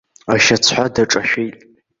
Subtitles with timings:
[0.33, 1.55] Ашьацҳәа даҿашәеит!